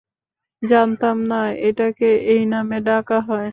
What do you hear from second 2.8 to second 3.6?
ডাকা হয়।